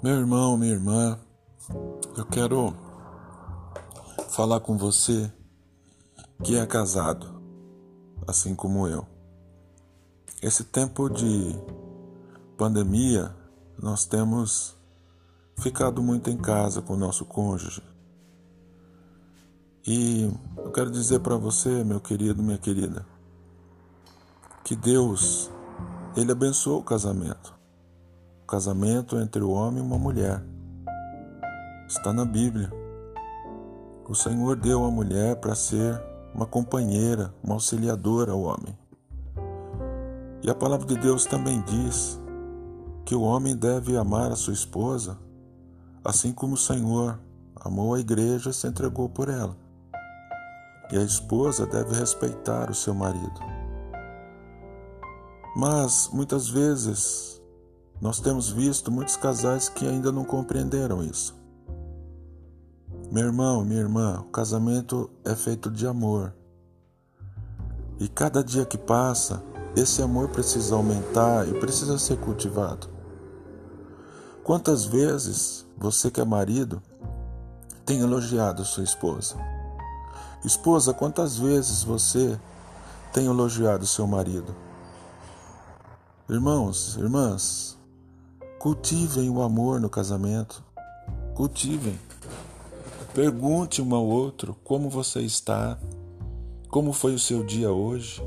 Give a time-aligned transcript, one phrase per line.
[0.00, 1.18] Meu irmão, minha irmã,
[2.16, 2.72] eu quero
[4.28, 5.28] falar com você
[6.44, 7.42] que é casado,
[8.24, 9.04] assim como eu.
[10.40, 11.52] Esse tempo de
[12.56, 13.34] pandemia,
[13.76, 14.76] nós temos
[15.58, 17.82] ficado muito em casa com o nosso cônjuge.
[19.84, 23.04] E eu quero dizer para você, meu querido, minha querida,
[24.62, 25.50] que Deus,
[26.16, 27.57] Ele abençoou o casamento
[28.48, 30.42] casamento entre o homem e uma mulher.
[31.86, 32.72] Está na Bíblia.
[34.08, 36.02] O Senhor deu a mulher para ser
[36.34, 38.76] uma companheira, uma auxiliadora ao homem.
[40.42, 42.18] E a palavra de Deus também diz
[43.04, 45.18] que o homem deve amar a sua esposa,
[46.02, 47.20] assim como o Senhor
[47.54, 49.54] amou a igreja e se entregou por ela.
[50.90, 53.40] E a esposa deve respeitar o seu marido.
[55.54, 57.38] Mas muitas vezes
[58.00, 61.36] nós temos visto muitos casais que ainda não compreenderam isso.
[63.10, 66.34] Meu irmão, minha irmã, o casamento é feito de amor.
[67.98, 69.42] E cada dia que passa,
[69.74, 72.88] esse amor precisa aumentar e precisa ser cultivado.
[74.44, 76.82] Quantas vezes você que é marido
[77.84, 79.36] tem elogiado sua esposa?
[80.44, 82.38] Esposa, quantas vezes você
[83.12, 84.54] tem elogiado seu marido?
[86.28, 87.77] Irmãos, irmãs,
[88.58, 90.64] Cultivem o amor no casamento.
[91.32, 91.96] Cultivem.
[93.14, 95.78] Pergunte um ao outro como você está,
[96.68, 98.20] como foi o seu dia hoje.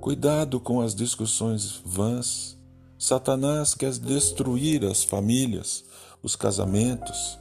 [0.00, 2.58] Cuidado com as discussões vãs.
[2.98, 5.84] Satanás quer destruir as famílias,
[6.20, 7.38] os casamentos.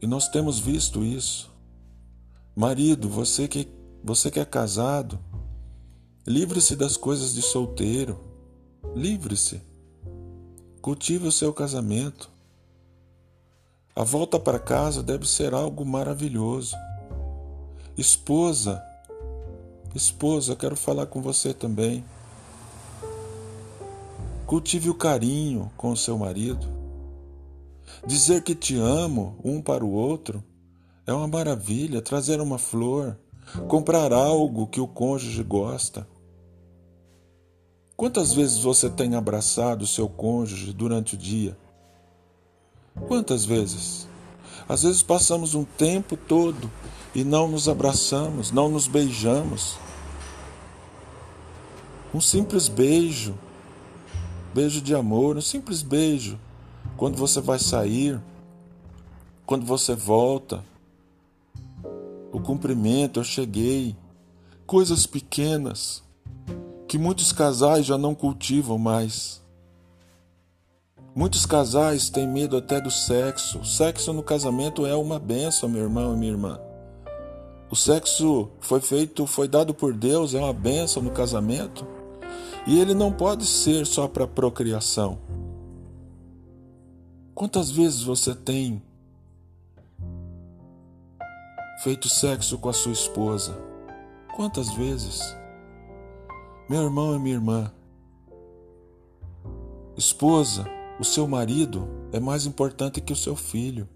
[0.00, 1.50] E nós temos visto isso.
[2.54, 3.68] Marido, você que,
[4.04, 5.18] você que é casado,
[6.24, 8.25] livre-se das coisas de solteiro.
[8.94, 9.60] Livre-se.
[10.80, 12.30] Cultive o seu casamento.
[13.94, 16.76] A volta para casa deve ser algo maravilhoso.
[17.96, 18.82] Esposa,
[19.94, 22.04] esposa, quero falar com você também.
[24.46, 26.66] Cultive o carinho com o seu marido.
[28.06, 30.44] Dizer que te amo um para o outro
[31.06, 32.02] é uma maravilha.
[32.02, 33.18] Trazer uma flor,
[33.66, 36.06] comprar algo que o cônjuge gosta.
[37.96, 41.56] Quantas vezes você tem abraçado seu cônjuge durante o dia?
[43.08, 44.06] Quantas vezes?
[44.68, 46.70] Às vezes passamos um tempo todo
[47.14, 49.78] e não nos abraçamos, não nos beijamos.
[52.12, 53.34] Um simples beijo,
[54.52, 56.38] beijo de amor, um simples beijo,
[56.98, 58.20] quando você vai sair,
[59.46, 60.62] quando você volta,
[62.30, 63.96] o cumprimento, eu cheguei,
[64.66, 66.05] coisas pequenas
[66.88, 69.42] que muitos casais já não cultivam mais.
[71.14, 73.60] Muitos casais têm medo até do sexo.
[73.60, 76.60] O sexo no casamento é uma benção, meu irmão e minha irmã.
[77.70, 81.86] O sexo foi feito, foi dado por Deus, é uma benção no casamento.
[82.66, 85.18] E ele não pode ser só para procriação.
[87.34, 88.82] Quantas vezes você tem
[91.82, 93.56] feito sexo com a sua esposa?
[94.34, 95.36] Quantas vezes?
[96.68, 97.72] Meu irmão e minha irmã,
[99.96, 100.66] esposa,
[100.98, 103.88] o seu marido é mais importante que o seu filho.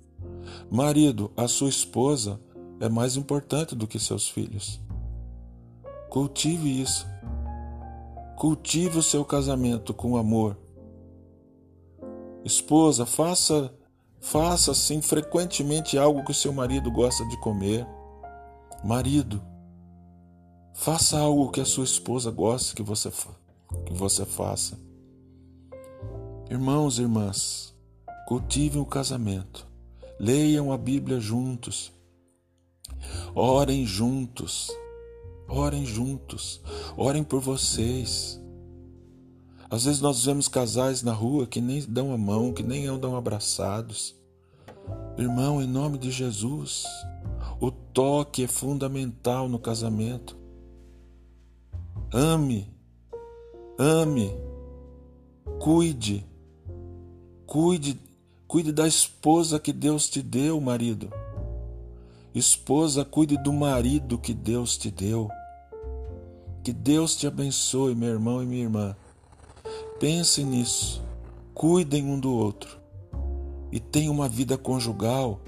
[0.71, 2.41] Marido, a sua esposa
[2.79, 4.81] é mais importante do que seus filhos.
[6.09, 7.09] Cultive isso.
[8.37, 10.57] Cultive o seu casamento com amor.
[12.45, 13.75] Esposa, faça
[14.21, 17.85] faça assim frequentemente algo que o seu marido gosta de comer.
[18.85, 19.43] Marido,
[20.75, 23.11] Faça algo que a sua esposa goste que você,
[23.87, 24.79] que você faça.
[26.51, 27.75] Irmãos e irmãs,
[28.27, 29.67] cultivem o casamento.
[30.19, 31.93] Leiam a Bíblia juntos.
[33.35, 34.71] Orem juntos.
[35.49, 36.61] Orem juntos.
[36.97, 38.41] Orem por vocês.
[39.71, 43.17] Às vezes nós vemos casais na rua que nem dão a mão, que nem andam
[43.17, 44.17] abraçados.
[45.17, 46.85] Irmão, em nome de Jesus,
[47.61, 50.40] o toque é fundamental no casamento.
[52.13, 52.67] Ame,
[53.79, 54.37] ame,
[55.61, 56.27] cuide,
[57.47, 57.97] cuide,
[58.49, 61.09] cuide da esposa que Deus te deu, marido.
[62.35, 65.31] Esposa, cuide do marido que Deus te deu.
[66.65, 68.97] Que Deus te abençoe, meu irmão e minha irmã.
[70.01, 71.01] Pense nisso.
[71.55, 72.77] Cuidem um do outro.
[73.71, 75.41] E tenha uma vida conjugal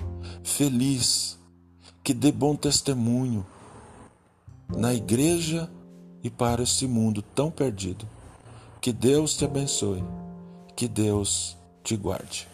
[0.44, 1.36] feliz,
[2.04, 3.44] que dê bom testemunho
[4.68, 5.68] na igreja
[6.22, 8.06] e para este mundo tão perdido.
[8.80, 10.02] Que Deus te abençoe.
[10.74, 12.51] Que Deus te guarde.